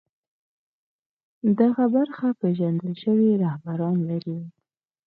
[1.59, 4.39] دغه برخه پېژندل شوي رهبران لري